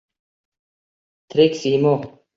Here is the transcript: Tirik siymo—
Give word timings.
Tirik 1.29 1.55
siymo— 1.63 1.93